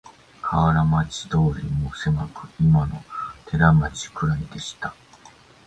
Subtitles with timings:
[0.41, 3.03] 河原町通もせまく、いまの
[3.45, 4.95] 寺町くらいでした